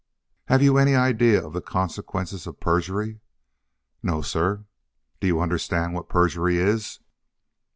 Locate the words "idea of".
0.95-1.53